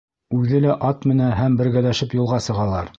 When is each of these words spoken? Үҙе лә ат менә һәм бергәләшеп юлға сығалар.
Үҙе 0.37 0.61
лә 0.63 0.77
ат 0.89 1.05
менә 1.11 1.29
һәм 1.43 1.61
бергәләшеп 1.63 2.21
юлға 2.23 2.43
сығалар. 2.49 2.87